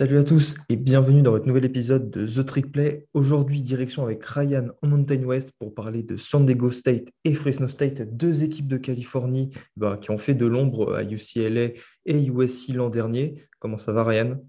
[0.00, 3.06] Salut à tous et bienvenue dans votre nouvel épisode de The Trick Play.
[3.12, 7.68] Aujourd'hui, direction avec Ryan en Mountain West pour parler de San Diego State et Fresno
[7.68, 11.72] State, deux équipes de Californie bah, qui ont fait de l'ombre à UCLA
[12.06, 13.46] et USC l'an dernier.
[13.58, 14.40] Comment ça va, Ryan?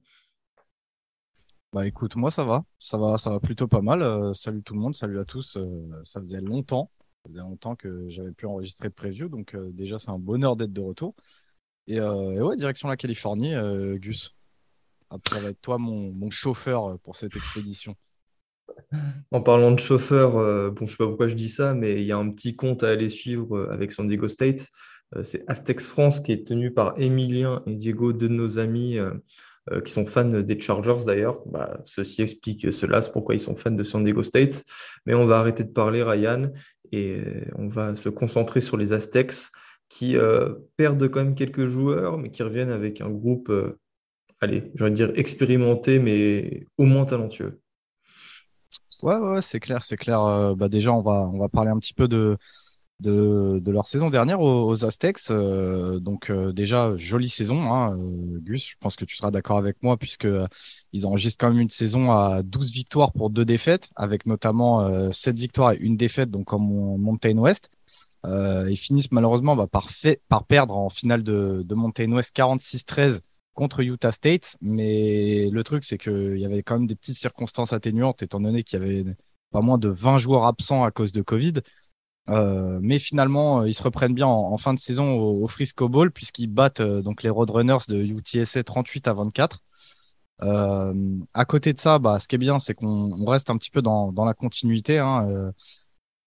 [1.74, 4.04] Bah écoute, moi ça va, ça va, ça va plutôt pas mal.
[4.04, 5.58] Euh, salut tout le monde, salut à tous.
[5.58, 6.90] Euh, ça faisait longtemps,
[7.26, 10.56] ça faisait longtemps que j'avais pu enregistrer de preview, donc euh, déjà c'est un bonheur
[10.56, 11.14] d'être de retour.
[11.88, 13.54] Et, et ouais, direction la Californie,
[14.00, 14.34] Gus.
[15.12, 17.96] Après, ça toi mon, chauffeur euh, pour cette expédition.
[19.32, 22.02] En parlant de chauffeur, euh, bon, je ne sais pas pourquoi je dis ça, mais
[22.02, 24.70] il y a un petit compte à aller suivre euh, avec San Diego State.
[25.24, 28.98] c'est Aztecs France qui est tenu par Emilien et Diego, deux de nos amis
[29.86, 31.42] qui sont fans des Chargers d'ailleurs.
[31.46, 34.64] Bah, ceci explique cela, c'est pourquoi ils sont fans de San Diego State.
[35.06, 36.50] Mais on va arrêter de parler, Ryan,
[36.94, 37.22] et
[37.58, 39.52] on va se concentrer sur les Aztecs
[39.90, 40.16] qui
[40.78, 43.52] perdent quand même quelques joueurs, mais qui reviennent avec un groupe
[44.42, 47.62] allez, j'aurais dire expérimenté, mais au moins talentueux.
[49.02, 50.22] Ouais, ouais, c'est clair, c'est clair.
[50.22, 52.38] Euh, bah déjà, on va, on va parler un petit peu de,
[53.00, 55.32] de, leur saison dernière aux, Aztecs.
[55.32, 57.96] Euh, donc euh, déjà, jolie saison, hein,
[58.44, 58.68] Gus.
[58.70, 60.28] Je pense que tu seras d'accord avec moi puisque
[60.94, 65.38] ils enregistrent quand même une saison à 12 victoires pour deux défaites, avec notamment 7
[65.40, 67.72] victoires et une défaite, donc en Mountain West.
[68.26, 73.22] ils finissent malheureusement bah, par perdre en finale de, de Mountain West 46-13
[73.54, 74.58] contre Utah State.
[74.62, 78.64] Mais le truc, c'est qu'il y avait quand même des petites circonstances atténuantes, étant donné
[78.64, 79.06] qu'il y avait
[79.52, 81.54] pas moins de 20 joueurs absents à cause de Covid.
[82.30, 86.12] Euh, mais finalement, euh, ils se reprennent bien en, fin de saison au, Frisco Bowl,
[86.12, 89.60] puisqu'ils battent euh, donc les Roadrunners de UTSA 38 à 24.
[91.34, 93.82] à côté de ça, bah, ce qui est bien, c'est qu'on reste un petit peu
[93.82, 95.00] dans, la continuité.
[95.00, 95.52] Hein,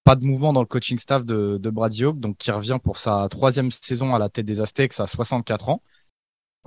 [0.04, 3.26] pas de mouvement dans le coaching staff de, de Brady donc qui revient pour sa
[3.30, 5.82] troisième saison à la tête des Aztecs à 64 ans.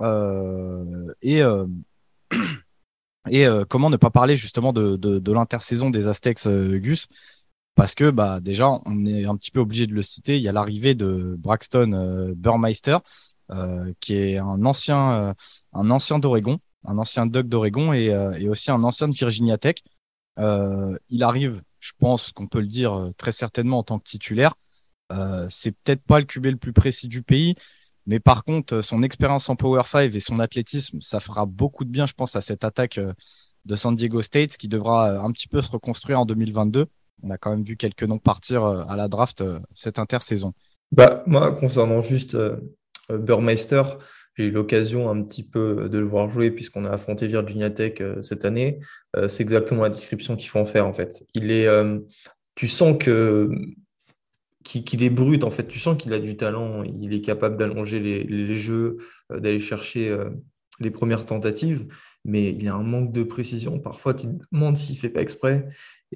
[0.00, 1.66] Euh, et euh,
[3.30, 7.08] et euh, comment ne pas parler justement de, de, l'intersaison des Aztecs Gus?
[7.74, 10.36] Parce que bah déjà on est un petit peu obligé de le citer.
[10.36, 12.98] Il y a l'arrivée de Braxton Burmeister,
[14.00, 15.34] qui est un ancien
[15.72, 18.06] un ancien d'Oregon, un ancien Doug d'Oregon et,
[18.38, 19.76] et, aussi un ancien de Virginia Tech.
[20.38, 24.54] il arrive, je pense qu'on peut le dire très certainement en tant que titulaire.
[25.48, 27.54] c'est peut-être pas le QB le plus précis du pays,
[28.08, 31.84] mais par contre, euh, son expérience en Power 5 et son athlétisme, ça fera beaucoup
[31.84, 33.12] de bien, je pense, à cette attaque euh,
[33.66, 36.86] de San Diego State qui devra euh, un petit peu se reconstruire en 2022.
[37.22, 39.42] On a quand même vu quelques noms partir à la draft
[39.74, 40.54] cette intersaison.
[40.92, 42.36] Bah, moi, concernant juste
[43.10, 43.82] Burmeister,
[44.36, 47.94] j'ai eu l'occasion un petit peu de le voir jouer puisqu'on a affronté Virginia Tech
[48.22, 48.78] cette année.
[49.26, 51.24] c'est exactement la description qu'il faut en faire en fait.
[51.34, 51.66] Il est,
[52.54, 53.50] tu sens que
[54.68, 55.66] qu'il est brut, en fait.
[55.66, 58.98] Tu sens qu'il a du talent, il est capable d'allonger les, jeux,
[59.32, 60.30] euh, d'aller chercher euh,
[60.78, 61.86] les premières tentatives,
[62.24, 63.78] mais il a un manque de précision.
[63.80, 65.68] Parfois, tu te demandes s'il ne fait pas exprès.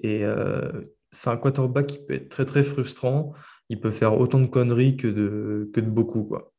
[0.03, 3.33] Et euh, c'est un quarterback qui peut être très, très frustrant.
[3.69, 6.25] Il peut faire autant de conneries que de, que de beaucoup.
[6.25, 6.53] Quoi.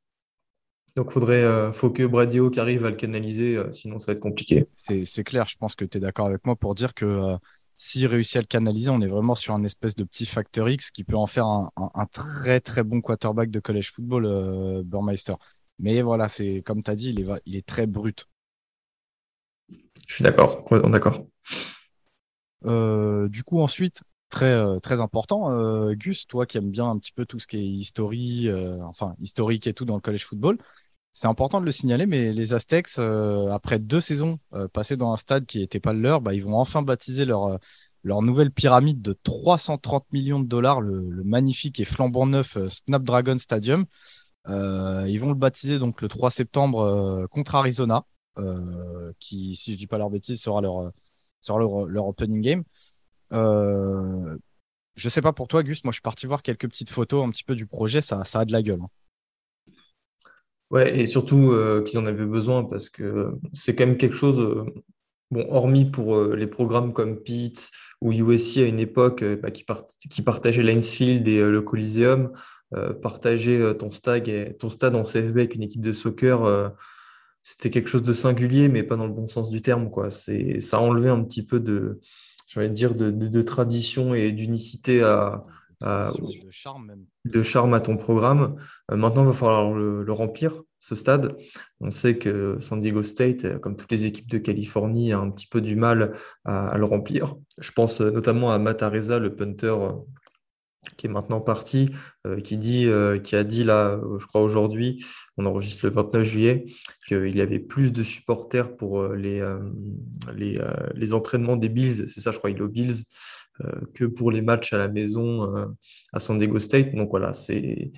[0.96, 4.20] Donc, il faudrait faut que Bradio qui arrive à le canaliser, sinon ça va être
[4.20, 4.68] compliqué.
[4.72, 7.36] C'est clair, je pense que tu es d'accord avec moi pour dire que
[7.78, 10.92] s'il réussit à le canaliser, on est vraiment sur un espèce de petit facteur X
[10.92, 15.34] qui peut en faire un, très très bon quarterback de college football, euh, Burmeister.
[15.80, 18.28] Mais voilà, c'est comme tu as dit, il est, il est très brut.
[20.08, 21.26] Je suis d'accord, d'accord.
[22.66, 27.12] Euh, du coup, ensuite, très, euh, très important, Gus, toi qui aimes bien un petit
[27.12, 28.50] peu tout ce qui est historique,
[28.84, 30.58] enfin historique et tout dans le college football,
[31.14, 35.14] c'est important de le signaler, mais les Aztecs, euh, après deux saisons euh, passées dans
[35.14, 38.52] un stade qui n'était pas le leur, bah, ils vont enfin baptiser leur, euh, nouvelle
[38.52, 43.86] pyramide de 330 millions de dollars, le, magnifique et flambant neuf Snapdragon Stadium.
[44.48, 48.06] ils vont le baptiser donc le 3 septembre contre Arizona,
[49.20, 50.92] qui, si je dis pas leur bêtise, sera leur,
[51.42, 52.64] sera leur, opening game.
[53.32, 57.30] je sais pas pour toi, Gus, moi je suis parti voir quelques petites photos un
[57.30, 58.82] petit peu du projet, ça, ça a de la gueule.
[58.82, 58.90] Hein.
[60.74, 64.40] Ouais, et surtout euh, qu'ils en avaient besoin parce que c'est quand même quelque chose,
[64.40, 64.66] euh,
[65.30, 67.70] bon, hormis pour euh, les programmes comme Pitt
[68.02, 69.66] ou USC à une époque bah, qui,
[70.10, 72.32] qui partageaient Linesfield et le Coliseum,
[73.04, 76.74] partager ton stade, et, ton stade en CFB avec une équipe de soccer,
[77.44, 79.92] c'était quelque chose de singulier, mais pas dans le bon sens du terme.
[79.92, 80.10] Quoi.
[80.10, 80.32] Ça
[80.78, 82.00] a enlevé un petit peu de,
[82.72, 85.46] dire, de, de tradition et d'unicité à,
[85.84, 87.06] de charme même.
[87.26, 88.56] De charme à ton programme.
[88.90, 91.38] maintenant, il va falloir le, remplir, ce stade.
[91.80, 95.48] On sait que San Diego State, comme toutes les équipes de Californie, a un petit
[95.48, 96.14] peu du mal
[96.46, 97.36] à, à le remplir.
[97.60, 99.76] Je pense notamment à Matt Areza, le punter
[100.98, 101.90] qui est maintenant parti,
[102.28, 105.04] euh, qui, dit, euh, qui a dit là, euh, je crois aujourd'hui,
[105.38, 106.66] on enregistre le 29 juillet,
[107.08, 109.42] qu'il y avait plus de supporters pour les,
[110.34, 110.60] les,
[110.94, 113.04] les, entraînements des Bills, c'est ça je crois, il est aux Bills,
[113.94, 115.54] que pour les matchs à la maison
[116.12, 116.96] à San Diego State.
[116.96, 117.92] Donc voilà, c'est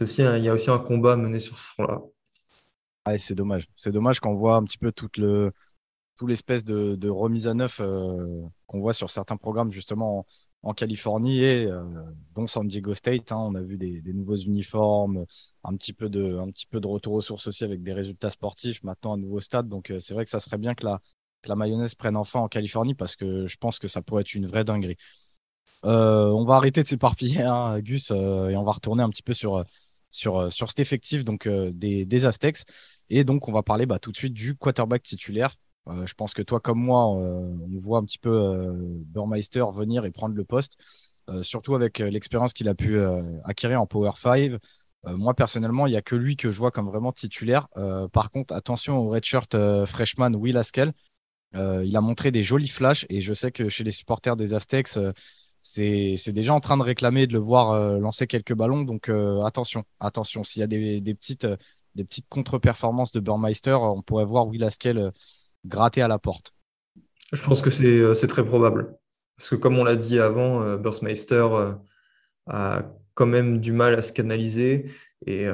[0.00, 2.00] aussi il y a aussi un combat à mener sur ce front-là.
[3.04, 3.66] Ah, c'est dommage.
[3.76, 5.52] C'est dommage qu'on voit un petit peu toute le,
[6.16, 7.80] tout l'espèce de, remise à neuf
[8.66, 10.26] qu'on voit sur certains programmes justement
[10.62, 11.82] en Californie et euh,
[12.34, 13.32] dont San Diego State.
[13.32, 15.24] Hein, on a vu des, des, nouveaux uniformes,
[15.64, 18.30] un petit peu de, un petit peu de retour aux sources aussi avec des résultats
[18.30, 18.82] sportifs.
[18.82, 21.00] Maintenant un nouveau stade, donc euh, c'est vrai que ça serait bien que la,
[21.42, 24.34] que la mayonnaise prenne enfin en Californie parce que je pense que ça pourrait être
[24.34, 24.96] une vraie dinguerie.
[25.84, 29.22] Euh, on va arrêter de s'éparpiller, hein, Gus, euh, et on va retourner un petit
[29.22, 29.64] peu sur
[30.10, 32.64] sur sur cet effectif donc des, des Aztecs
[33.10, 35.54] et donc on va parler bah, tout de suite du quarterback titulaire
[35.88, 38.72] euh, je pense que toi comme moi, euh, on voit un petit peu euh,
[39.06, 40.76] Burmeister venir et prendre le poste,
[41.42, 42.98] surtout avec l'expérience qu'il a pu
[43.44, 44.50] acquérir en Power 5.
[45.04, 47.68] moi personnellement, il n'y a que lui que je vois comme vraiment titulaire.
[48.12, 49.56] par contre, attention au redshirt
[49.86, 50.92] freshman Will Haskell.
[51.54, 54.98] Il a montré des jolis flashs et je sais que chez les supporters des Aztecs,
[55.62, 58.82] c'est déjà en train de réclamer de le voir lancer quelques ballons.
[58.82, 59.10] Donc
[59.44, 60.44] attention, attention.
[60.44, 61.46] S'il y a des, des petites,
[62.28, 65.12] contre-performances de Burmeister, on pourrait voir Will Haskell
[65.64, 66.52] gratter à la porte
[67.32, 68.96] Je pense que euh, c'est très probable.
[69.36, 71.72] Parce que comme on l'a dit avant, euh, Burstmeister euh,
[72.46, 72.82] a
[73.14, 74.86] quand même du mal à se canaliser.
[75.26, 75.46] Et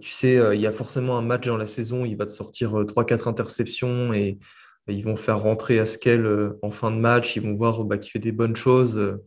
[0.00, 2.70] tu sais, il y a forcément un match dans la saison, il va te sortir
[2.84, 4.38] 3-4 interceptions et
[4.94, 8.18] ils vont faire rentrer Askel en fin de match, ils vont voir bah, qu'il fait
[8.18, 9.20] des bonnes choses.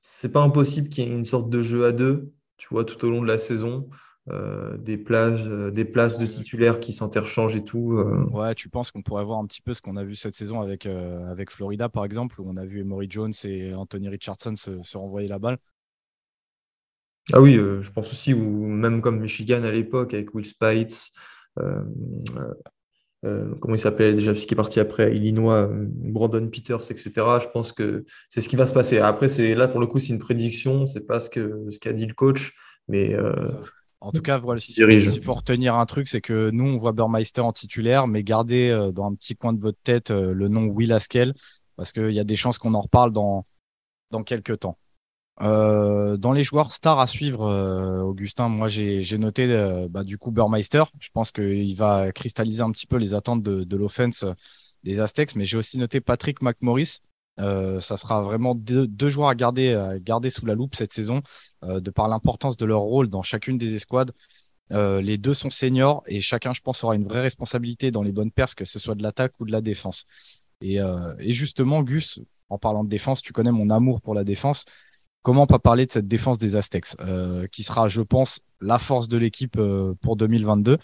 [0.00, 3.04] C'est pas impossible qu'il y ait une sorte de jeu à deux, tu vois, tout
[3.04, 3.88] au long de la saison.
[4.28, 7.94] Euh, des places, euh, des places de titulaires qui s'interchangent et tout.
[7.94, 8.28] Euh.
[8.30, 10.60] Ouais, tu penses qu'on pourrait voir un petit peu ce qu'on a vu cette saison
[10.60, 14.82] avec, avec Florida, par exemple, où on a vu Emory Jones et Anthony Richardson se,
[14.82, 15.58] se renvoyer la balle?
[17.32, 21.10] Ah oui, je pense aussi, ou même comme Michigan à l'époque avec Will Spites.
[23.22, 27.10] Comment il s'appelait déjà, puisqu'il est parti après Illinois, Brandon Peters, etc.
[27.42, 28.98] Je pense que c'est ce qui va se passer.
[28.98, 31.92] Après, c'est là pour le coup, c'est une prédiction, c'est pas ce que ce qu'a
[31.92, 32.54] dit le coach,
[32.88, 33.14] mais
[34.00, 37.42] en tout cas, voilà, s'il faut retenir un truc, c'est que nous, on voit Burmeister
[37.42, 40.64] en titulaire, mais gardez euh, dans un petit coin de votre tête euh, le nom
[40.64, 41.34] Will Haskell,
[41.76, 43.44] parce qu'il y a des chances qu'on en reparle dans,
[44.10, 44.78] dans quelques temps.
[45.42, 49.46] Euh, dans les joueurs stars à suivre, Augustin, moi j'ai noté
[49.90, 50.84] bah, du coup Burmeister.
[50.98, 54.24] Je pense qu'il va cristalliser un petit peu les attentes de, de l'offense
[54.84, 57.00] des Aztecs, mais j'ai aussi noté Patrick McMorris,
[57.40, 61.22] euh, ça sera vraiment deux, joueurs à garder, à garder sous la loupe cette saison,
[61.64, 64.12] euh, de par l'importance de leur rôle dans chacune des escouades.
[64.72, 68.12] Euh, les deux sont seniors et chacun, je pense, aura une vraie responsabilité dans les
[68.12, 70.04] bonnes perfs, que ce soit de l'attaque ou de la défense.
[70.60, 70.76] Et,
[71.18, 72.20] et, justement, Gus,
[72.50, 74.66] en parlant de défense, tu connais mon amour pour la défense.
[75.22, 76.96] Comment pas parler de cette défense des Aztecs,
[77.52, 79.58] qui sera, je pense, la force de l'équipe
[80.00, 80.78] pour 2022.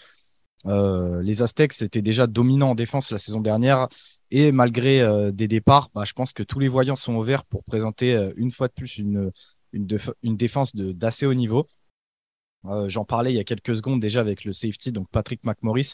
[0.65, 3.87] Euh, les Aztecs étaient déjà dominants en défense la saison dernière
[4.31, 7.63] et malgré euh, des départs, bah, je pense que tous les voyants sont ouverts pour
[7.63, 9.31] présenter euh, une fois de plus une,
[9.71, 9.87] une,
[10.23, 11.67] une défense d'assez haut niveau.
[12.87, 15.93] J'en parlais il y a quelques secondes déjà avec le safety, donc Patrick McMorris.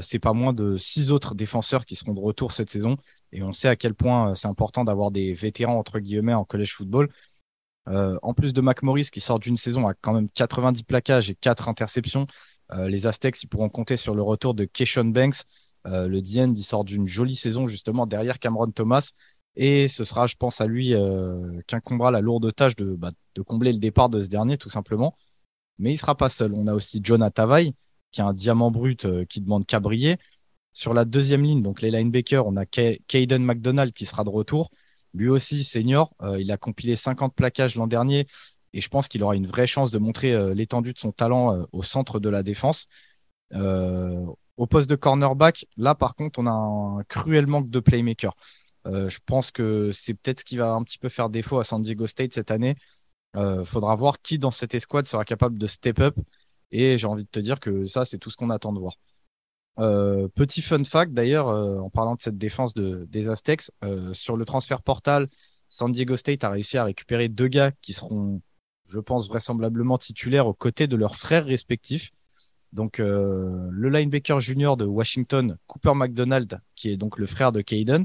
[0.00, 2.98] c'est pas moins de six autres défenseurs qui seront de retour cette saison
[3.32, 6.72] et on sait à quel point c'est important d'avoir des vétérans entre guillemets en college
[6.72, 7.08] football.
[7.88, 11.68] En plus de McMorris qui sort d'une saison à quand même 90 plaquages et 4
[11.68, 12.26] interceptions,
[12.72, 15.44] euh, les Aztecs, ils pourront compter sur le retour de Keishon Banks.
[15.86, 19.12] Euh, le DN, il sort d'une jolie saison justement derrière Cameron Thomas.
[19.56, 23.42] Et ce sera, je pense, à lui euh, qu'incombera la lourde tâche de, bah, de
[23.42, 25.16] combler le départ de ce dernier, tout simplement.
[25.78, 26.52] Mais il sera pas seul.
[26.54, 27.74] On a aussi John Atavai,
[28.12, 29.80] qui est un diamant brut qui demande qu'à.
[30.72, 34.70] Sur la deuxième ligne, donc les linebackers, on a Caden McDonald qui sera de retour.
[35.18, 36.14] Lui aussi, senior.
[36.38, 38.26] il a compilé 50 plaquages l'an dernier
[38.72, 41.54] et je pense qu'il aura une vraie chance de montrer euh, l'étendue de son talent
[41.54, 42.86] euh, au centre de la défense.
[43.54, 44.24] Euh,
[44.56, 48.34] au poste de cornerback, là par contre, on a un cruel manque de playmaker.
[48.84, 51.80] je pense que c'est peut-être ce qui va un petit peu faire défaut à San
[51.80, 52.76] Diego State cette année.
[53.36, 56.16] Il faudra voir qui dans cette escouade sera capable de step up.
[56.72, 58.94] Et j'ai envie de te dire que ça, c'est tout ce qu'on attend de voir.
[59.78, 63.70] Petit fun fact d'ailleurs, en parlant de cette défense de, des Aztecs,
[64.12, 65.28] sur le transfert portal,
[65.70, 68.40] San Diego State a réussi à récupérer deux gars qui seront
[68.88, 72.10] je pense vraisemblablement titulaires aux côtés de leurs frères respectifs.
[72.72, 77.60] Donc euh, le linebacker junior de Washington, Cooper McDonald, qui est donc le frère de
[77.60, 78.04] Caden,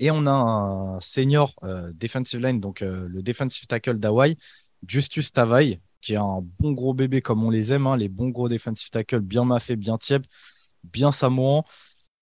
[0.00, 1.54] Et on a un senior
[1.92, 4.36] defensive line, donc le defensive tackle d'Hawaii,
[4.86, 8.28] Justus Tavai, qui est un bon gros bébé comme on les aime, hein, les bons
[8.28, 10.24] gros defensive tackle, bien maffé, bien tiep,
[10.84, 11.64] bien samoan.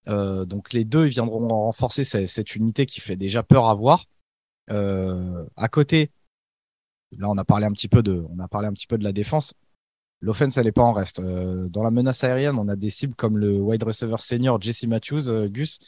[0.09, 4.05] Euh, donc les deux ils viendront renforcer cette, unité qui fait déjà peur à voir.
[4.71, 6.11] Euh, à côté,
[7.19, 8.25] là on a parlé un petit peu de,
[8.99, 9.55] la défense.
[10.21, 11.21] L'offense elle est pas en reste.
[11.21, 14.87] Euh, dans la menace aérienne, on a des cibles comme le wide receiver senior Jesse
[14.87, 15.79] Matthews, Gus,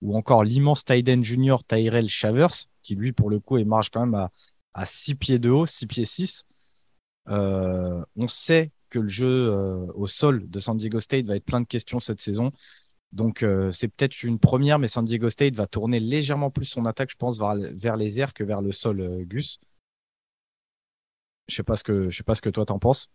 [0.00, 4.06] ou encore l'immense tight junior Tyrell Shavers, qui lui pour le coup il marche quand
[4.06, 4.30] même à,
[4.72, 6.46] à 6 pieds de haut, 6 pieds 6.
[7.28, 11.44] Euh, on sait que le jeu euh, au sol de San Diego State va être
[11.44, 12.52] plein de questions cette saison.
[13.12, 16.84] Donc euh, c'est peut-être une première, mais San Diego State va tourner légèrement plus son
[16.86, 19.60] attaque, je pense, vers, les airs que vers le sol, Gus.
[21.48, 23.10] Je sais pas ce que je sais pas ce que toi t'en penses.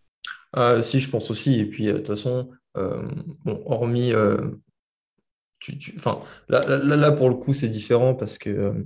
[0.82, 1.60] si, je pense aussi.
[1.60, 2.50] Et puis de toute façon,
[3.46, 4.14] hormis,
[5.98, 8.86] enfin, là, pour le coup, c'est différent parce que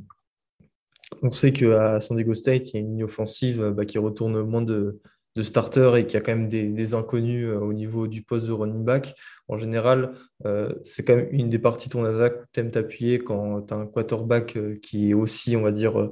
[1.22, 4.64] on sait qu'à San Diego State, il y a une offensive bah, qui retourne moins
[4.64, 5.00] de,
[5.36, 8.46] de starter et qu'il y a quand même des, inconnus euh, au niveau du poste
[8.46, 9.16] de running back.
[9.48, 10.14] En général,
[10.46, 13.64] euh, c'est quand même une des parties de ton attaque où tu aimes t'appuyer quand
[13.64, 16.12] tu as un quarterback euh, qui est aussi, on va dire,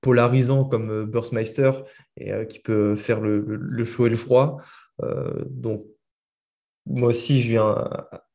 [0.00, 1.72] polarisant comme Burstmeister
[2.16, 4.58] et qui peut faire le, chaud et le froid.
[5.50, 5.86] donc,
[6.86, 7.88] moi aussi, je viens.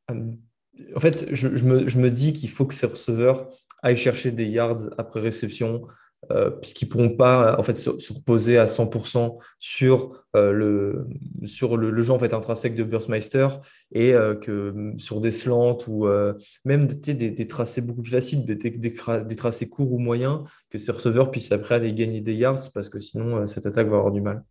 [0.10, 3.50] En fait, je, me, je me dis qu'il faut que ces receveurs
[3.82, 5.88] aillent chercher des yards après réception,
[6.34, 11.08] euh, puisqu'ils ne pourront pas en fait, se, reposer à 100% sur, euh, le,
[11.46, 13.48] sur le, jeu en fait, intrinsèque de Burstmeister
[13.92, 16.08] et euh, que sur des slants ou
[16.66, 21.30] même des, des, tracés beaucoup plus faciles, des, tracés courts ou moyens, que ces receveurs
[21.30, 24.44] puissent après aller gagner des yards parce que sinon cette attaque va avoir du mal.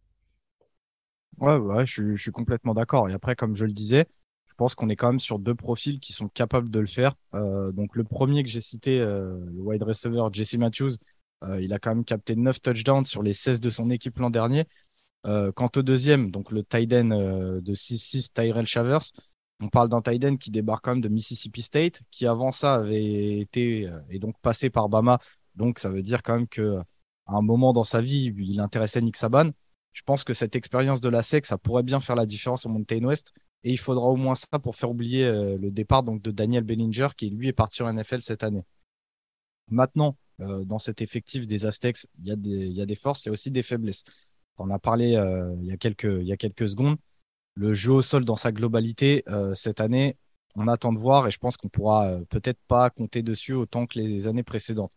[1.39, 3.09] Ouais, ouais je, suis complètement d'accord.
[3.11, 4.07] Et après, comme je le disais,
[4.47, 7.17] je pense qu'on est quand même sur deux profils qui sont capables de le faire.
[7.33, 11.12] donc le premier que j'ai cité, le wide receiver Jesse Matthews, euh,
[11.61, 14.67] il a quand même capté 9 touchdowns sur les 16 de son équipe l'an dernier.
[15.25, 19.13] Euh, quant au deuxième, donc le end euh, de 6-6, Tyrell Shavers,
[19.61, 23.39] on parle d'un end qui débarque quand même de Mississippi State, qui avant ça avait
[23.39, 25.21] été et donc passé par Bama.
[25.55, 26.79] Donc ça veut dire quand même que
[27.27, 29.51] à un moment dans sa vie, il intéressait Nick Saban.
[29.93, 32.71] Je pense que cette expérience de la SEC, ça pourrait bien faire la différence au
[32.71, 33.33] Mountain West.
[33.63, 37.09] Et il faudra au moins ça pour faire oublier le départ donc, de Daniel Bellinger,
[37.17, 38.65] qui lui est parti en NFL cette année.
[39.71, 43.33] Maintenant, euh, dans cet effectif des Aztecs, il y, a des, forces, il y a
[43.33, 44.05] aussi des faiblesses.
[44.59, 46.97] On a parlé euh, il, y a quelques, secondes.
[47.55, 50.17] Le jeu au sol dans sa globalité, euh, cette année,
[50.55, 53.99] on attend de voir et je pense qu'on pourra peut-être pas compter dessus autant que
[53.99, 54.93] les années précédentes.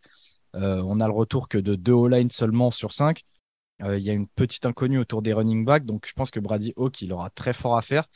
[0.54, 3.24] on a le retour que de deux all-line seulement sur cinq.
[3.80, 6.74] il y a une petite inconnue autour des running backs, donc je pense que Brady
[6.76, 8.10] Hawk, il aura très fort à faire.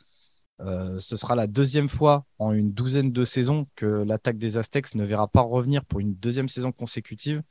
[0.60, 4.94] Euh, ce sera la deuxième fois en une douzaine de saisons que l'attaque des Aztecs
[4.94, 7.42] ne verra pas revenir pour une deuxième saison consécutive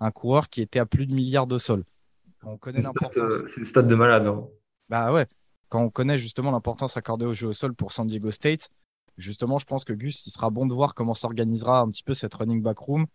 [0.00, 1.84] un coureur qui était à plus de milliards de sol.
[2.42, 3.16] On connaît l'importance.
[3.16, 4.26] Euh, c'est le stade de malade.
[4.26, 4.46] Hein.
[4.88, 5.26] Bah ouais.
[5.68, 8.68] Quand on connaît justement l'importance accordée au jeu au sol pour San Diego State,
[9.16, 12.14] justement, je pense que Gus, il sera bon de voir comment s'organisera un petit peu
[12.14, 13.06] cette running back room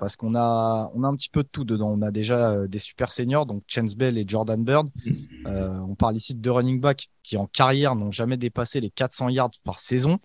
[0.00, 1.90] parce qu'on a, on a un petit peu de tout dedans.
[1.90, 4.90] On a déjà euh, des super seniors, donc Chance Bell et Jordan Bird.
[5.46, 8.90] Euh, on parle ici de deux running backs qui, en carrière, n'ont jamais dépassé les
[8.90, 10.18] 400 yards par saison.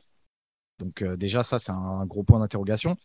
[0.77, 2.97] Donc, euh, déjà, ça, c'est un, gros point d'interrogation.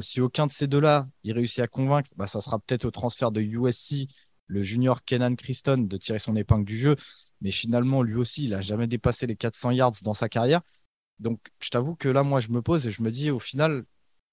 [0.00, 3.32] si aucun de ces deux-là, il réussit à convaincre, bah, ça sera peut-être au transfert
[3.32, 4.06] de USC,
[4.46, 6.94] le junior Kenan Christon, de tirer son épingle du jeu.
[7.40, 10.60] Mais finalement, lui aussi, il n'a jamais dépassé les 400 yards dans sa carrière.
[11.20, 13.84] Donc, je t'avoue que là, moi, je me pose et je me dis, au final,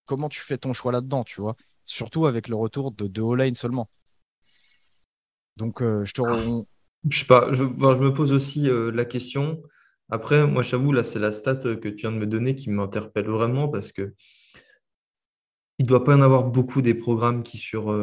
[0.10, 3.90] comment tu fais ton choix là-dedans, tu vois Surtout avec le retour de, de seulement.
[5.56, 6.22] Donc, euh, je te.
[7.10, 9.62] Je sais pas, je, me pose aussi euh, la question.
[10.10, 13.28] Après, moi, j'avoue, là, c'est la stat que tu viens de me donner qui m'interpelle
[13.28, 14.16] vraiment parce que
[15.78, 17.96] il doit pas y en avoir beaucoup des programmes qui, sur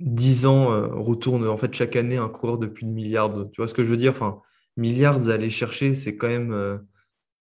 [0.00, 3.32] 10 euh, ans, retournent en fait chaque année un coureur de plus de milliards.
[3.52, 4.10] Tu vois ce que je veux dire?
[4.10, 4.40] Enfin,
[4.76, 6.52] Milliards à aller chercher, c'est quand même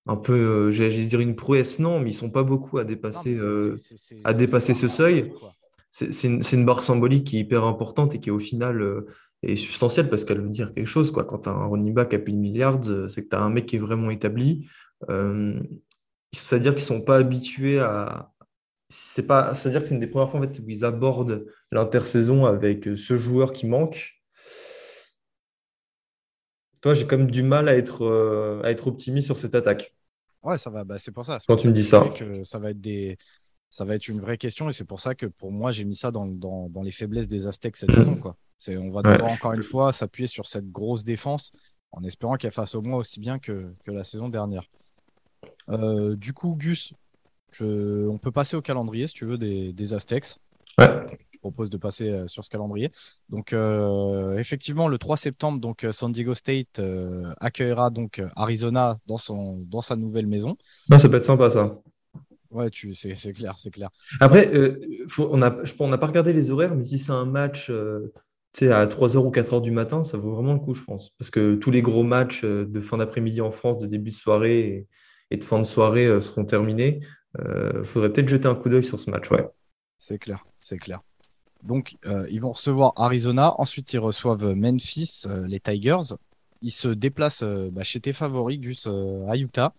[0.08, 3.38] un peu, euh, j'allais dire une prouesse, non, mais ils sont pas beaucoup à dépasser,
[3.38, 3.76] euh,
[4.24, 5.34] à dépasser ce seuil.
[5.90, 9.08] C'est une, une, barre symbolique qui est hyper importante et qui au final euh,
[9.44, 11.10] est substantielle parce qu'elle veut dire quelque chose.
[11.10, 11.24] Quoi.
[11.24, 13.50] Quand tu as un running back à plus de milliards, c'est que tu as un
[13.50, 14.68] mec qui est vraiment établi.
[16.34, 18.32] C'est-à-dire qu'ils sont pas habitués à.
[18.90, 22.46] C'est pas, c'est-à-dire que c'est une des premières fois en fait, où ils abordent l'intersaison
[22.46, 24.15] avec ce joueur qui manque.
[26.86, 29.96] Toi, j'ai comme du mal à être, à être optimiste sur cette attaque.
[30.44, 30.84] Ouais, ça va.
[30.84, 31.40] Bah, c'est pour ça.
[31.48, 32.08] Quand tu me dis ça.
[32.16, 33.18] Que ça va être des.
[33.72, 35.96] Ça va être une vraie question et c'est pour ça que pour moi j'ai mis
[35.96, 38.16] ça dans, dans, dans les faiblesses des Aztecs cette saison.
[38.18, 38.38] Quoi.
[38.68, 41.52] On va devoir encore une fois s'appuyer sur cette grosse défense
[41.92, 44.70] en espérant qu'elle fasse au moins aussi bien que, que la saison dernière.
[45.70, 46.94] Euh, du coup, Gus,
[47.60, 50.38] on peut passer au calendrier si tu veux des, des Aztecs.
[50.78, 51.04] Ouais.
[51.46, 52.90] Propose de passer euh, sur ce calendrier.
[53.30, 56.82] Donc, euh, effectivement, le 3 septembre, donc, euh, San Diego State
[57.40, 60.58] accueillera donc Arizona dans, son, dans sa nouvelle maison.
[60.90, 61.80] Non, ça peut être sympa, ça.
[62.50, 63.92] Ouais, tu, c'est, c'est clair, c'est clair.
[64.22, 64.52] Après,
[65.20, 69.30] on n'a on pas regardé les horaires, mais si c'est un match à 3h ou
[69.30, 71.12] 4h du matin, ça vaut vraiment le coup, je pense.
[71.20, 74.60] Parce que tous les gros matchs de fin d'après-midi en France, de début de soirée
[74.62, 74.88] et,
[75.30, 77.02] et de fin de soirée seront terminés.
[77.38, 79.46] Il faudrait peut-être jeter un coup d'œil sur ce match, ouais.
[80.00, 81.02] C'est clair, c'est clair.
[81.64, 83.60] Donc, euh, ils vont recevoir Arizona.
[83.60, 86.16] Ensuite, ils reçoivent Memphis, euh, les Tigers.
[86.62, 89.74] Ils se déplacent euh, bah, chez tes favoris, Gus, à Utah.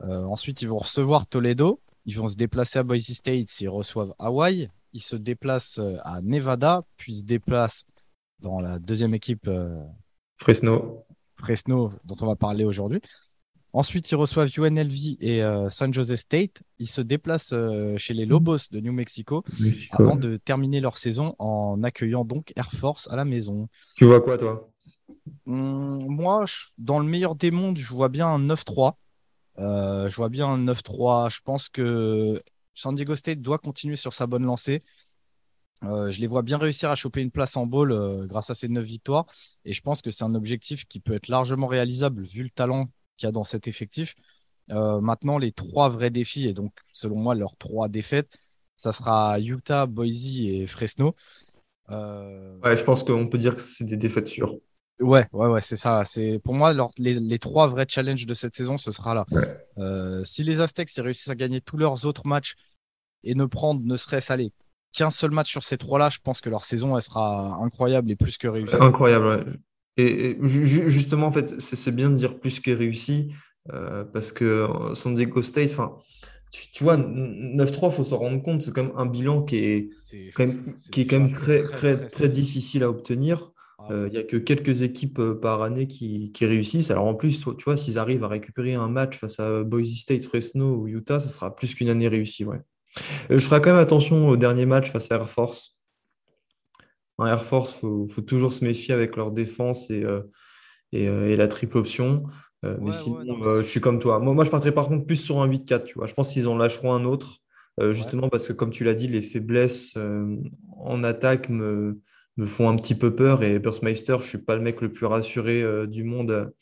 [0.00, 1.80] ensuite, ils vont recevoir Toledo.
[2.04, 3.60] Ils vont se déplacer à Boise State.
[3.60, 4.68] Ils reçoivent Hawaii.
[4.92, 7.86] Ils se déplacent à Nevada, puis se déplacent
[8.40, 9.48] dans la deuxième équipe.
[10.36, 11.04] Fresno.
[11.36, 13.00] Fresno, dont on va parler aujourd'hui.
[13.74, 16.62] Ensuite, ils reçoivent UNLV et euh, San Jose State.
[16.78, 19.44] Ils se déplacent euh, chez les Lobos de New Mexico,
[19.92, 23.68] avant de terminer leur saison en accueillant donc Air Force à la maison.
[23.96, 24.68] Tu vois quoi, toi?
[25.46, 26.44] Hum, Moi,
[26.76, 28.98] dans le meilleur des mondes, je vois bien un 9-3.
[29.58, 31.34] Euh, je vois bien un 9-3.
[31.34, 32.42] Je pense que
[32.74, 34.82] San Diego State doit continuer sur sa bonne lancée.
[35.82, 38.84] je les vois bien réussir à choper une place en bowl grâce à ces 9
[38.84, 39.24] victoires.
[39.64, 42.88] Et je pense que c'est un objectif qui peut être largement réalisable vu le talent
[43.22, 44.14] qu'il y a dans cet effectif.
[44.70, 48.28] Euh, maintenant, les trois vrais défis, et donc selon moi, leurs trois défaites,
[48.76, 51.14] ça sera Utah, Boise et Fresno.
[51.90, 54.56] Euh, ouais, je pense qu'on peut dire que c'est des défaites sûres.
[55.00, 56.04] Ouais, ouais, ouais, c'est ça.
[56.04, 59.26] C'est pour moi les, trois vrais challenges de cette saison, ce sera là.
[59.78, 62.54] Euh, si les Aztecs réussissent à gagner tous leurs autres matchs
[63.24, 64.52] et ne prendre ne serait-ce aller
[64.92, 68.16] qu'un seul match sur ces trois-là, je pense que leur saison elle sera incroyable et
[68.16, 68.76] plus que réussie.
[68.80, 69.26] Incroyable.
[69.26, 69.44] Ouais.
[69.96, 73.32] Et, justement, en fait, c'est bien de dire plus que réussi,
[73.72, 75.96] euh, parce que euh, San Diego State, enfin,
[76.50, 79.90] tu, vois, 9-3, il faut s'en rendre compte, c'est quand même un bilan qui est,
[80.34, 80.58] quand même,
[80.90, 83.52] qui est quand même très, très, très, difficile à obtenir.
[83.78, 86.90] Ah euh, il n'y a que quelques équipes par année qui, qui, réussissent.
[86.90, 90.22] Alors en plus, tu vois, s'ils arrivent à récupérer un match face à Boise State,
[90.22, 92.44] Fresno ou Utah, ce sera plus qu'une année réussie.
[92.44, 92.60] Ouais.
[93.28, 95.76] je ferai quand même attention au dernier match face à Air Force
[97.26, 100.22] Air Force, il faut, toujours se méfier avec leur défense et, euh,
[100.94, 102.24] euh, et, la triple option.
[102.64, 103.22] Euh, mais sinon,
[103.58, 104.18] je suis comme toi.
[104.18, 105.84] Moi, moi, je partirais par contre plus sur un 8-4.
[105.84, 106.06] Tu vois.
[106.06, 107.38] Je pense qu'ils en lâcheront un autre,
[107.90, 109.96] justement parce que, comme tu l'as dit, les faiblesses
[110.78, 112.00] en attaque me,
[112.36, 113.42] me, font un petit peu peur.
[113.42, 116.52] Et Burstmeister, je ne suis pas le mec le plus rassuré du monde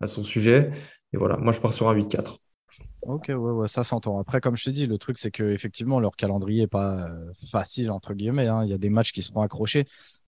[0.00, 0.70] à, son sujet.
[1.12, 2.41] Et voilà, moi, je pars sur un 8-4.
[3.02, 4.18] Ok, ouais, ouais, ça s'entend.
[4.20, 7.32] Après, comme je te dis, le truc, c'est que effectivement, leur calendrier est pas euh,
[7.50, 8.46] facile, entre guillemets.
[8.46, 8.64] Hein.
[8.64, 9.86] Il y a des matchs qui seront accrochés.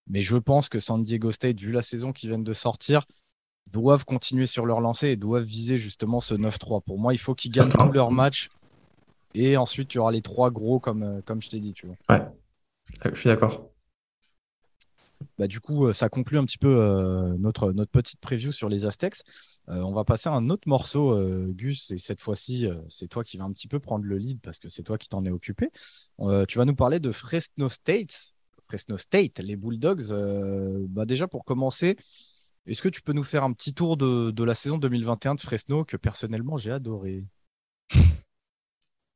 [0.08, 3.06] Mais je pense que San Diego State, vu la saison qui vient de sortir,
[3.70, 6.82] doivent continuer sur leur lancée et doivent viser justement ce 9-3.
[6.82, 8.50] Pour moi, il faut qu'ils gagnent tous leurs matchs.
[9.34, 11.72] Et ensuite, tu auras les trois gros, comme, euh, comme je t'ai dit.
[11.72, 11.96] Tu vois.
[12.08, 12.24] Ouais,
[13.04, 13.70] je suis d'accord.
[15.38, 18.84] Bah, du coup, euh, ça conclut un petit peu euh, notre, petite preview sur les
[18.84, 19.22] Aztecs.
[19.68, 21.18] Euh, on va passer à un autre morceau,
[21.52, 24.58] Gus, et cette fois-ci, c'est toi qui vas un petit peu prendre le lead parce
[24.58, 25.70] que c'est toi qui t'en es occupé.
[26.48, 28.32] tu vas nous parler de Fresno State.
[28.66, 30.12] Fresno State, les Bulldogs.
[30.88, 31.96] bah déjà, pour commencer,
[32.66, 35.84] est-ce que tu peux nous faire un petit tour de la saison 2021 de Fresno
[35.84, 37.24] que personnellement j'ai adoré?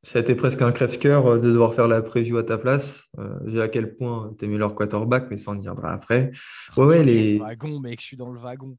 [0.03, 3.11] ça a été presque un crève-cœur euh, de devoir faire la preview à ta place.
[3.19, 6.31] Euh, j'ai à quel point tu aimais leur quarterback, mais ça on y reviendra après.
[6.77, 7.39] Ouais, ouais, les...
[7.39, 8.77] wagon, mec, je suis dans le wagon.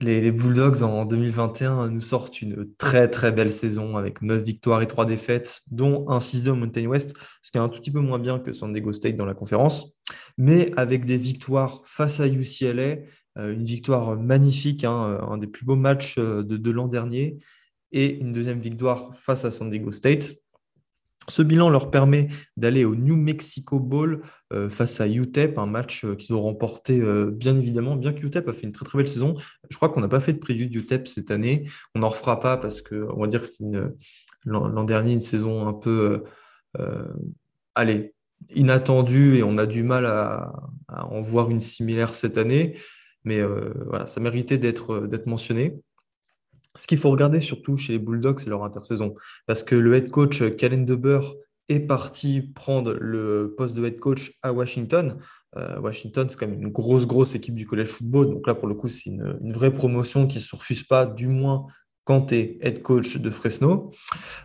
[0.00, 4.86] Les, Bulldogs en 2021 nous sortent une très très belle saison avec 9 victoires et
[4.86, 8.00] 3 défaites, dont un 6-2 au Mountain West, ce qui est un tout petit peu
[8.00, 9.98] moins bien que San Diego State dans la conférence,
[10.36, 12.96] mais avec des victoires face à UCLA,
[13.38, 17.38] euh, une victoire magnifique, hein, un des plus beaux matchs de, de l'an dernier,
[17.92, 20.34] et une deuxième victoire face à San Diego State.
[21.28, 26.04] Ce bilan leur permet d'aller au New Mexico Bowl euh, face à UTEP, un match
[26.04, 28.98] euh, qu'ils ont remporté euh, bien évidemment, bien que UTEP a fait une très très
[28.98, 29.34] belle saison.
[29.68, 31.68] Je crois qu'on n'a pas fait de preview de UTEP cette année.
[31.94, 33.78] On n'en refera pas parce qu'on va dire que c'était
[34.44, 36.22] l'an dernier une saison un peu
[38.54, 40.52] inattendue et on a du mal à,
[40.88, 42.78] à, en voir une similaire cette année.
[43.24, 43.42] Mais
[43.86, 45.74] voilà, ça méritait d'être mentionné.
[46.76, 49.14] Ce qu'il faut regarder surtout chez les Bulldogs, c'est leur intersaison.
[49.46, 51.20] Parce que le head coach Kalen Deber
[51.68, 55.18] est parti prendre le poste de head coach à Washington.
[55.56, 58.28] Euh, Washington, c'est quand même une grosse, grosse équipe du college football.
[58.28, 61.28] Donc là, pour le coup, c'est une, vraie promotion qui ne se refuse pas, du
[61.28, 61.66] moins
[62.30, 63.92] es head coach de Fresno.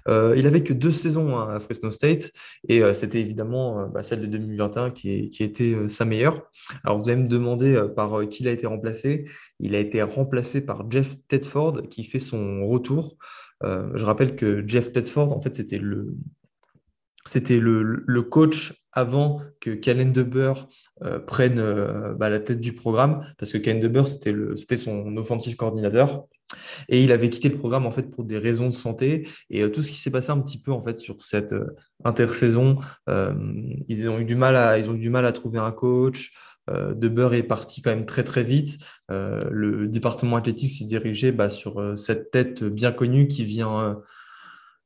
[0.07, 2.31] Euh, il avait que deux saisons à Fresno State
[2.67, 6.49] et euh, c'était évidemment euh, bah, celle de 2021 qui, était sa meilleure.
[6.83, 9.25] Alors vous allez me demander par qui il a été remplacé.
[9.59, 13.17] Il a été remplacé par Jeff Tedford qui fait son retour.
[13.63, 16.15] je rappelle que Jeff Tedford, en fait, c'était le,
[17.25, 20.67] c'était le, coach avant que Kalen DeBur
[21.03, 21.61] euh, prenne
[22.17, 26.27] bah, la tête du programme, parce que Kalen c'était, c'était son offensive coordinateur.
[26.89, 29.27] Et il avait quitté le programme en fait pour des raisons de santé.
[29.49, 31.55] Et euh, tout ce qui s'est passé un petit peu en fait sur cette
[32.03, 35.71] intersaison, ils ont eu du mal à ils ont eu du mal à trouver un
[35.71, 36.33] coach.
[36.67, 38.79] Deber est parti quand même très très vite.
[39.09, 44.01] le département athlétique s'est dirigé bah, sur cette tête bien connue qui vient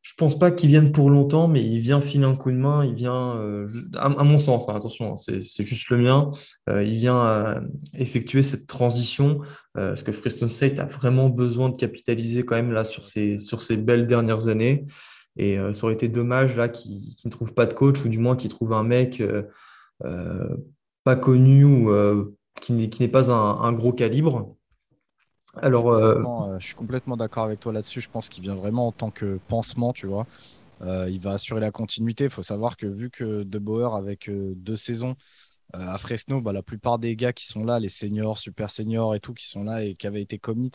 [0.06, 2.86] je pense pas qu'il vienne pour longtemps, mais il vient filer un coup de main.
[2.86, 6.30] Il vient, euh, à, mon sens, hein, attention, hein, c'est juste le mien.
[6.70, 7.60] Euh, il vient euh,
[7.96, 9.42] effectuer cette transition
[9.74, 13.62] parce que Fresno State a vraiment besoin de capitaliser quand même là sur ces sur
[13.62, 14.86] ces belles dernières années.
[15.38, 18.38] Et ça aurait été dommage là qu'il ne trouve pas de coach ou du moins
[18.38, 19.22] qu'il trouve un mec
[21.04, 21.92] pas connu ou
[22.62, 24.56] qui n'est pas un gros calibre.
[25.62, 28.02] Alors, euh, euh, je suis complètement d'accord avec toi là-dessus.
[28.02, 30.28] Je pense qu'il vient vraiment en tant que pansement, tu vois.
[30.82, 32.26] Euh, il va assurer la continuité.
[32.26, 35.16] Il faut savoir que vu que De Boer, avec deux saisons
[35.74, 39.20] à Fresno, bah, la plupart des gars qui sont là, les seniors, super seniors et
[39.20, 40.72] tout, qui sont là et qui avaient été commit,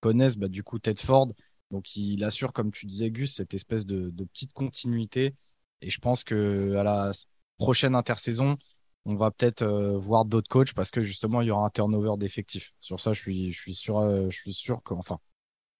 [0.00, 1.28] connaissent bah, du coup Ted Ford.
[1.70, 5.34] Donc, il assure, comme tu disais, Gus, cette espèce de, de petite continuité.
[5.80, 7.12] Et je pense que à la
[7.58, 8.56] prochaine intersaison,
[9.04, 12.12] on va peut-être euh, voir d'autres coachs parce que justement il y aura un turnover
[12.18, 12.72] d'effectifs.
[12.80, 15.18] Sur ça, je suis, sûr, euh, je suis sûr que, enfin,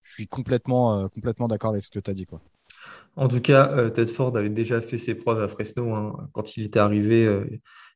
[0.03, 2.27] je suis complètement, euh, d'accord avec ce que tu as dit.
[3.15, 6.29] En tout cas, Ted Ford avait déjà fait ses preuves à Fresno hein.
[6.33, 7.29] quand il était arrivé.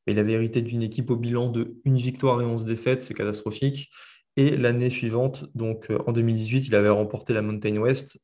[0.07, 3.91] il avait hérité d'une équipe au bilan de une victoire et 11 défaites, c'est catastrophique.
[4.37, 8.21] Et l'année suivante, donc en 2018, il avait remporté la Mountain West.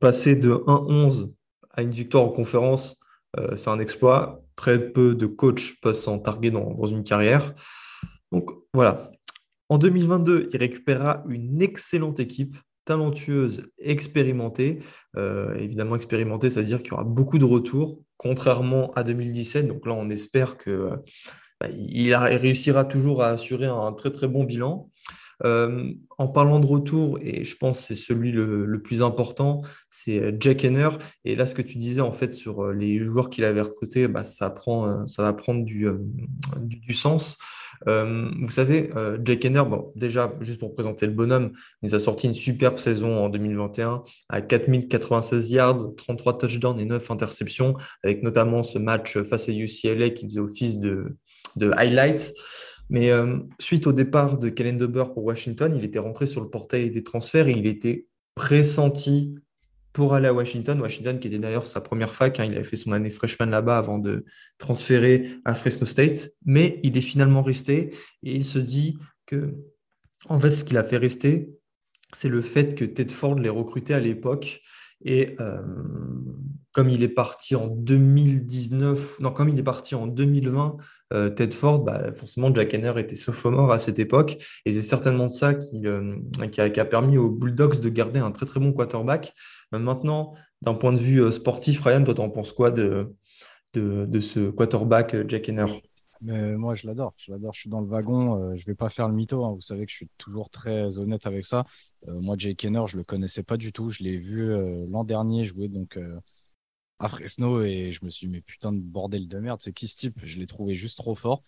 [0.00, 1.32] passé de 1-11
[1.70, 2.96] à une victoire en conférence,
[3.54, 7.54] c'est un exploit très peu de coachs peuvent s'en targuer dans, une carrière.
[8.32, 9.10] Donc voilà.
[9.68, 14.80] En 2022, il récupérera une excellente équipe, talentueuse, expérimentée.
[15.16, 19.68] Euh, évidemment, expérimentée, ça veut dire qu'il y aura beaucoup de retours, contrairement à 2017.
[19.68, 20.90] Donc là, on espère que
[21.60, 24.90] bah, il réussira toujours à assurer un très très bon bilan.
[25.44, 30.32] Euh, en parlant de retour, et je pense c'est celui le, plus important, c'est euh,
[30.38, 30.88] Jack Henner.
[31.24, 34.08] Et là, ce que tu disais en fait sur euh, les joueurs qu'il avait recrutés,
[34.08, 35.86] bah, ça, prend, ça va prendre du,
[36.60, 37.38] du, sens.
[37.86, 38.90] vous savez,
[39.24, 42.78] Jack Henner, bon, déjà, juste pour présenter le bonhomme, il nous a sorti une superbe
[42.78, 49.18] saison en 2021 à 4096 yards, 33 touchdowns et 9 interceptions, avec notamment ce match
[49.22, 51.16] face à UCLA qui faisait office de,
[51.56, 52.32] de highlights.
[52.90, 56.48] Mais euh, suite au départ de Kellen DeBur pour Washington, il était rentré sur le
[56.48, 59.34] portail des transferts et il était pressenti
[59.92, 60.80] pour aller à Washington.
[60.80, 63.78] Washington, qui était d'ailleurs sa première fac, hein, il avait fait son année freshman là-bas
[63.78, 64.24] avant de
[64.56, 66.30] transférer à Fresno State.
[66.44, 69.54] Mais il est finalement resté et il se dit que,
[70.28, 71.50] en fait, ce qu'il a fait rester,
[72.14, 74.60] c'est le fait que Ted Ford l'ait recruté à l'époque.
[75.04, 75.62] Et euh,
[76.72, 80.76] comme il est parti en 2019, non, comme il est parti en 2020,
[81.14, 84.38] euh, Ted Ford, bah, forcément, Jack Henner était sophomore à cette époque.
[84.66, 86.16] Et c'est certainement ça qui, euh,
[86.50, 89.32] qui, a, permis aux Bulldogs de garder un très très bon quarterback.
[89.72, 93.14] Maintenant, d'un point de vue sportif, Ryan, toi, t'en penses quoi de,
[93.74, 95.66] de, ce quarterback Jack Henner
[96.20, 97.14] mais moi, je l'adore.
[97.18, 97.54] Je l'adore.
[97.54, 98.56] Je suis dans le wagon.
[98.56, 99.44] je vais pas faire le mytho.
[99.44, 99.52] Hein.
[99.52, 101.64] Vous savez que je suis toujours très honnête avec ça.
[102.06, 103.90] moi, Jake Henner, je le connaissais pas du tout.
[103.90, 104.52] Je l'ai vu
[104.88, 105.98] l'an dernier jouer donc
[106.98, 109.88] à Fresno et je me suis dit, mais putain de bordel de merde, c'est qui
[109.88, 110.18] ce type?
[110.24, 111.42] Je l'ai trouvé juste trop fort.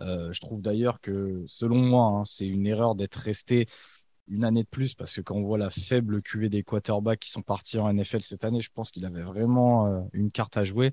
[0.00, 3.68] Euh, je trouve d'ailleurs que, selon moi, hein, c'est une erreur d'être resté
[4.26, 7.30] une année de plus parce que quand on voit la faible QV des quarterbacks qui
[7.30, 10.64] sont partis en NFL cette année, je pense qu'il avait vraiment euh, une carte à
[10.64, 10.92] jouer.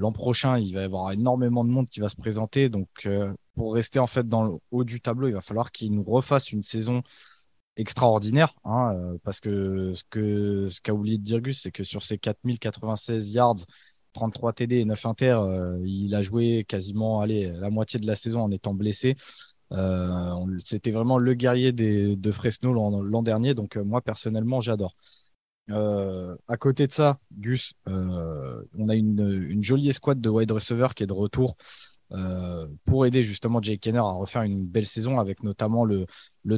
[0.00, 2.70] L'an prochain, il va y avoir énormément de monde qui va se présenter.
[2.70, 5.92] Donc, euh, pour rester en fait dans le haut du tableau, il va falloir qu'il
[5.92, 7.02] nous refasse une saison
[7.76, 11.84] extraordinaire, hein, euh, parce que ce que ce qu'a oublié de dire Gus, c'est que
[11.84, 13.66] sur ces 4096 yards,
[14.14, 18.40] 33 TD et 9 inter, euh, il a joué quasiment la moitié de la saison
[18.40, 19.16] en étant blessé.
[20.64, 24.96] C'était vraiment le guerrier de Fresno l'an dernier, donc moi personnellement j'adore.
[25.70, 31.06] À côté de ça, Gus, on a une, jolie escouade de wide receiver qui est
[31.06, 31.56] de retour.
[32.12, 36.06] Euh, pour aider justement Jake Kenner à refaire une belle saison avec notamment le,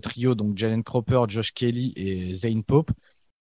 [0.01, 2.91] trio, donc Jalen Cropper, Josh Kelly et Zane Pope.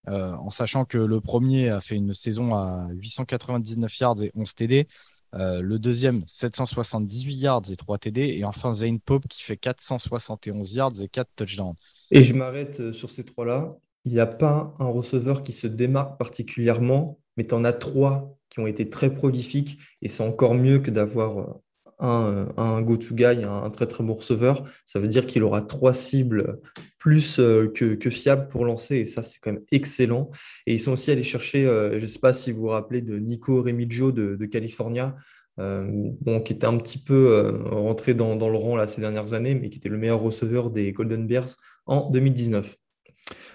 [0.08, 4.56] Euh, en sachant que le premier a fait une saison à 899 yards et 11
[4.56, 4.88] TD.
[5.34, 8.22] Euh, le deuxième, 778 yards et 3 TD.
[8.22, 11.76] Et enfin, Zane Pope qui fait 471 yards et 4 touchdowns.
[12.10, 13.78] Et je m'arrête sur ces trois-là.
[14.06, 18.38] Il n'y a pas un receveur qui se démarque particulièrement, mais tu en as trois
[18.50, 19.80] qui ont été très prolifiques.
[20.02, 21.60] Et c'est encore mieux que d'avoir
[22.02, 24.64] un, un go-to-guy, un, très très bon receveur.
[24.86, 26.60] Ça veut dire qu'il aura trois cibles
[26.98, 30.30] plus euh, que, fiables pour lancer, et ça, c'est quand même excellent.
[30.66, 33.02] Et ils sont aussi allés chercher, euh, je ne sais pas si vous vous rappelez
[33.02, 35.16] de Nico Remigio de, de California,
[35.60, 36.12] euh,
[36.44, 39.78] qui était un petit peu rentré dans, dans, le rang ces dernières années, mais qui
[39.78, 41.50] était le meilleur receveur des Golden Bears
[41.86, 42.78] en 2019.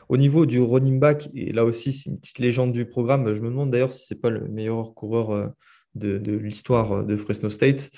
[0.08, 3.40] Au niveau du running back, et là aussi c'est une petite légende du programme, je
[3.40, 5.52] me demande d'ailleurs si ce n'est pas le meilleur coureur
[5.96, 7.90] de, de l'histoire de Fresno State.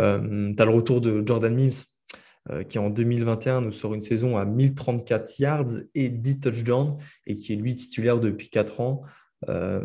[0.00, 1.84] Euh, tu as le retour de Jordan Mills,
[2.50, 6.96] euh, qui en 2021 nous sort une saison à 1034 yards et 10 touchdowns,
[7.26, 9.02] et qui est lui titulaire depuis 4 ans.
[9.48, 9.84] Euh,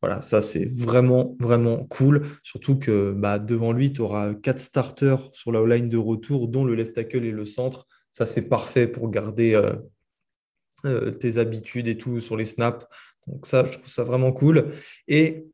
[0.00, 2.26] voilà, ça c'est vraiment, vraiment cool.
[2.42, 6.64] Surtout que bah, devant lui, tu auras 4 starters sur la line de retour, dont
[6.64, 7.86] le left tackle et le centre.
[8.10, 9.54] Ça c'est parfait pour garder
[11.20, 12.86] tes habitudes et tout sur les snaps.
[13.26, 14.72] Donc ça, je trouve ça vraiment cool.
[15.08, 15.46] Et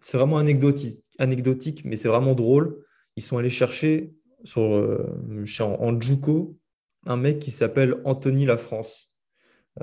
[0.00, 2.82] c'est vraiment anecdotique, anecdotique mais c'est vraiment drôle
[3.16, 4.12] ils sont allés chercher
[4.44, 6.58] sur, euh, en, Juco
[7.06, 9.10] un mec qui s'appelle Anthony La France.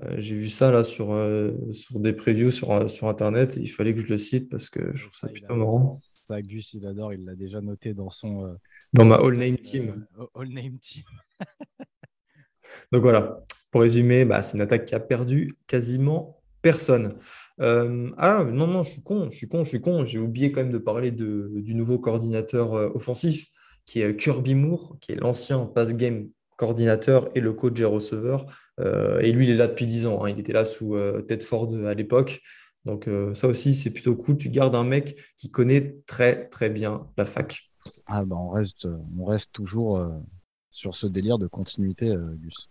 [0.02, 3.58] Euh, j'ai vu ça là sur, euh, sur des previews sur, sur Internet.
[3.58, 5.98] il fallait que je le cite parce que je trouve ça, plutôt marrant.
[6.04, 7.14] Ça, Gus, il adore.
[7.14, 8.56] Il l'a déjà noté dans son.
[8.94, 10.06] dans ma All Name Team.
[10.36, 11.04] all Name Team.
[12.92, 13.44] Donc voilà.
[13.72, 17.16] Pour résumer, bah, c'est une attaque qui a perdu quasiment personne.
[17.62, 20.06] Euh, ah non, non, je suis con, je suis con, je suis con.
[20.06, 23.50] J'ai oublié quand même de parler du nouveau coordinateur euh, offensif
[23.86, 28.46] qui est Kirby Moore, qui est l'ancien pass game coordinateur et le coach des receveurs.
[28.80, 30.24] Euh, et lui, il est là depuis 10 ans.
[30.24, 30.30] Hein.
[30.30, 30.96] Il était là sous
[31.28, 32.42] Ted Ford à l'époque.
[32.86, 34.38] Donc ça aussi, c'est plutôt cool.
[34.38, 37.70] Tu gardes un mec qui connaît très très bien la fac.
[38.06, 40.02] Ah bah on reste, on reste toujours
[40.70, 42.70] sur ce délire de continuité, Gus.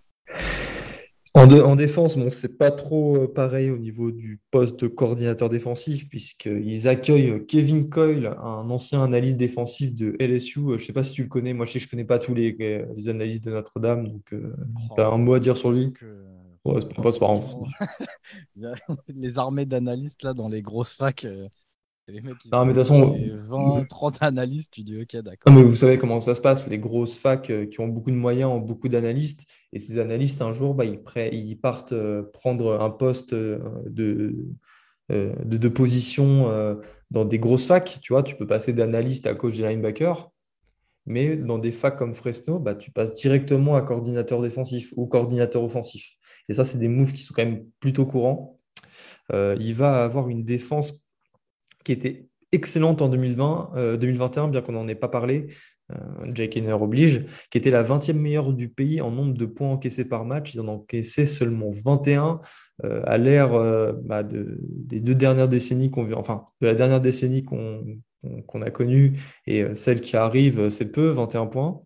[1.35, 6.09] En, défense, bon, c'est pas trop euh, pareil au niveau du poste de coordinateur défensif,
[6.09, 10.61] puisqu'ils accueillent Kevin Coyle, un ancien analyste défensif de LSU.
[10.61, 12.19] Euh, je sais pas si tu le connais, moi je sais que je connais pas
[12.19, 12.57] tous les,
[12.97, 14.55] les analystes de Notre-Dame, donc euh,
[14.91, 15.93] oh, tu as un mot à dire sur lui?
[16.65, 17.41] c'est pas, pas,
[19.09, 21.27] les armées d'analystes là dans les grosses facs.
[22.09, 23.19] Les mecs qui non, mais de toute façon,
[23.51, 25.53] 20, 30 analystes, tu dis ok, d'accord.
[25.53, 26.67] mais vous savez comment ça se passe.
[26.67, 29.47] Les grosses facs euh, qui ont beaucoup de moyens ont beaucoup d'analystes.
[29.75, 31.01] Et ces analystes, un jour, bah, ils,
[31.33, 34.47] ils, partent euh, prendre un poste euh, de,
[35.11, 36.47] de, de position
[37.11, 37.99] dans des grosses facs.
[38.01, 40.31] Tu vois, tu peux passer d'analyste à coach de linebacker.
[41.05, 45.63] Mais dans des facs comme Fresno, bah, tu passes directement à coordinateur défensif ou coordinateur
[45.63, 46.17] offensif.
[46.49, 48.59] Et ça, c'est des moves qui sont quand même plutôt courants.
[49.33, 50.95] il va avoir une défense
[51.89, 55.47] qui était excellente en 2020, 2021, euh, bien qu'on n'en ait pas parlé.
[55.91, 55.97] Euh,
[56.35, 60.05] Jake Henner oblige, qui était la 20e meilleure du pays en nombre de points encaissés
[60.05, 60.53] par match.
[60.53, 62.41] Ils en encaissé seulement 21
[62.85, 63.53] euh, à l'ère
[64.05, 69.65] bah, des deux dernières décennies qu'on enfin de la dernière décennie qu'on a connue et
[69.75, 71.81] celle qui arrive, c'est peu, 21 points.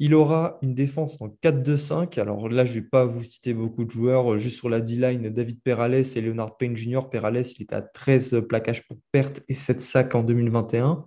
[0.00, 2.20] Il aura une défense en 4-2-5.
[2.20, 4.34] Alors là, je ne vais pas vous citer beaucoup de joueurs.
[4.34, 7.10] Euh, juste sur la D-line, David Perales et Leonard Payne Jr.
[7.10, 11.04] Perales, il est à 13 plaquages pour perte et 7 sacs en 2021.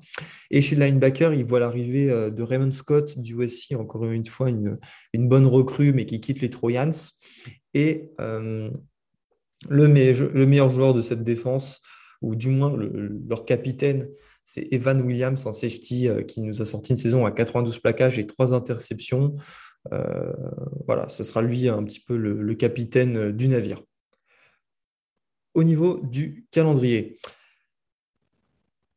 [0.50, 4.50] Et chez linebacker, il voit l'arrivée euh, de Raymond Scott du USC, encore une fois,
[4.50, 4.78] une,
[5.16, 6.92] bonne recrue, mais qui quitte les Trojans.
[7.74, 8.70] Et euh,
[9.70, 11.80] le, meilleur, joueur de cette défense,
[12.22, 12.76] ou du moins
[13.30, 14.10] leur capitaine,
[14.54, 18.20] c'est Evan Williams, un safety euh, qui nous a sorti une saison à 92 plaquages
[18.20, 19.34] et 3 interceptions.
[19.94, 20.34] Euh,
[20.86, 23.82] voilà, ce sera lui un petit peu le, capitaine euh, du navire.
[25.54, 27.18] Au niveau du calendrier.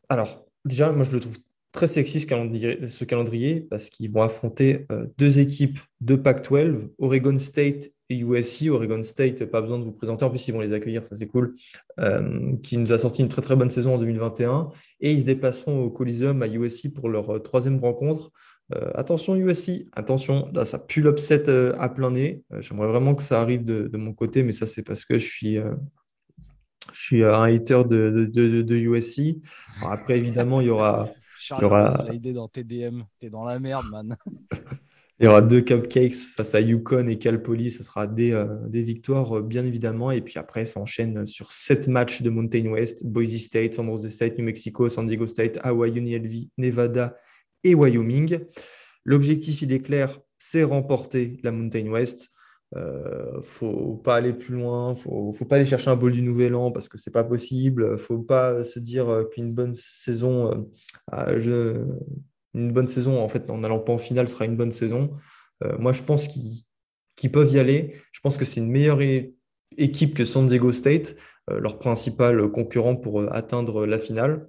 [0.09, 1.38] Alors, déjà, moi je le trouve
[1.75, 4.87] très sexy ce calendrier, ce calendrier parce qu'ils vont affronter
[5.19, 10.25] deux équipes de Pac-12, Oregon State et USC, Oregon State, pas besoin de vous présenter,
[10.25, 11.55] en plus ils vont les accueillir, ça c'est cool,
[12.01, 14.71] euh, qui nous a sorti une très très bonne saison en 2021.
[15.01, 18.31] Et ils se déplaceront au Coliseum à USC pour leur euh, troisième rencontre.
[18.75, 22.43] Euh, attention USC, attention, là ça pue l'upset à plein nez.
[22.61, 25.57] J'aimerais vraiment que ça arrive de, mon côté, mais ça c'est parce que je suis,
[25.57, 29.37] je suis un hater de, de USC.
[29.83, 31.11] après évidemment il y aura...
[31.44, 32.33] Charles, il y aura...
[32.33, 34.16] dans TDM, t'es dans la merde man.
[35.20, 37.70] Il y aura deux cupcakes face à Yukon et Cal Poly.
[37.70, 40.11] Ce sera des, euh, des victoires, euh, bien évidemment.
[40.11, 44.09] Et puis après, ça enchaîne sur sept matchs de Mountain West Boise State, San Jose
[44.09, 47.16] State, New Mexico, San Diego State, Hawaii, UNLV, Nevada
[47.62, 48.40] et Wyoming.
[49.04, 52.30] L'objectif, il est clair c'est remporter la Mountain West.
[52.77, 56.55] Euh, faut pas aller plus loin, faut, faut pas aller chercher un bol du Nouvel
[56.55, 57.99] An parce que c'est pas possible.
[57.99, 60.67] Faut pas se dire qu'une bonne saison,
[61.37, 61.87] je,
[62.55, 65.11] une bonne saison, en fait, en allant pas en finale, sera une bonne saison.
[65.65, 67.93] Euh, moi, je pense qu'ils peuvent y aller.
[68.13, 69.01] Je pense que c'est une meilleure
[69.77, 71.17] équipe que San Diego State,
[71.51, 74.49] euh, leur principal concurrent pour euh, atteindre la finale.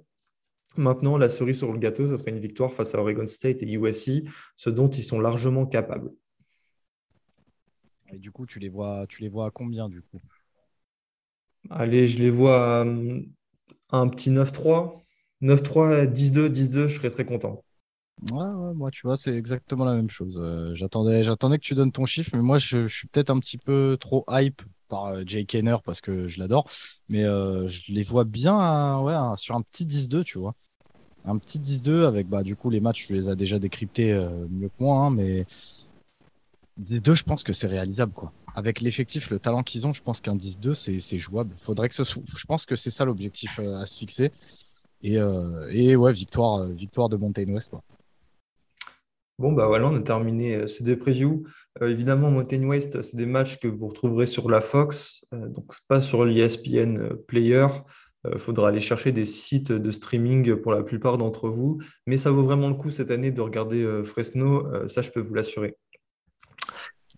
[0.76, 3.72] Maintenant, la cerise sur le gâteau, ce serait une victoire face à Oregon State et
[3.72, 4.24] USC,
[4.56, 6.10] ce dont ils sont largement capables.
[8.12, 10.20] Et du coup, tu les vois, tu les vois à combien du coup?
[11.70, 15.02] Allez, je les vois à un petit 9-3.
[15.40, 17.62] 9-3, 10-2, 10-2, je serais très content.
[18.32, 20.38] Ouais, ouais, moi, tu vois, c'est exactement la même chose.
[20.40, 23.58] Euh, j'attendais, j'attendais que tu donnes ton chiffre, mais moi, je, suis peut-être un petit
[23.58, 26.66] peu trop hype par euh, Jay Kenner parce que je l'adore.
[27.08, 30.54] Mais euh, je les vois bien ouais, sur un petit 10-2, tu vois.
[31.26, 34.12] Un petit 10-2 avec, bah, du coup, les matchs, tu les as déjà décryptés
[34.50, 35.46] mieux que moi, hein, mais
[36.80, 38.32] 10-2, je pense que c'est réalisable, quoi.
[38.54, 41.54] Avec l'effectif, le talent qu'ils ont, je pense qu'un 10-2, c'est jouable.
[41.62, 42.22] Faudrait que ce soit...
[42.26, 44.32] Je pense que c'est ça l'objectif à se fixer.
[45.02, 45.16] Et,
[45.70, 47.82] et ouais, victoire, victoire de Mountain West, quoi.
[49.38, 51.44] Bon, bah voilà, on a terminé euh, ces deux previews.
[51.82, 55.74] Euh, évidemment, Mountain West, c'est des matchs que vous retrouverez sur la Fox, euh, donc
[55.88, 57.66] pas sur l'ESPN Player.
[58.32, 62.32] Il faudra aller chercher des sites de streaming pour la plupart d'entre vous, mais ça
[62.32, 65.76] vaut vraiment le coup cette année de regarder Fresno, ça je peux vous l'assurer.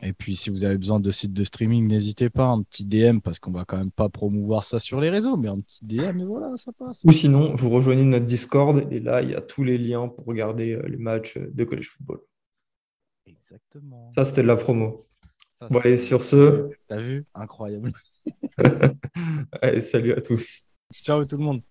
[0.01, 3.19] Et puis, si vous avez besoin de sites de streaming, n'hésitez pas, un petit DM,
[3.19, 6.21] parce qu'on va quand même pas promouvoir ça sur les réseaux, mais un petit DM,
[6.21, 7.03] et voilà, ça passe.
[7.05, 10.27] Ou sinon, vous rejoignez notre Discord, et là, il y a tous les liens pour
[10.27, 12.21] regarder euh, les matchs de college football.
[13.27, 14.11] Exactement.
[14.15, 15.07] Ça, c'était de la promo.
[15.71, 16.71] bon, allez, sur ce.
[16.87, 17.25] T'as vu?
[17.35, 17.93] Incroyable.
[19.63, 20.67] allez, salut à tous.
[20.93, 21.63] Ciao tout le monde.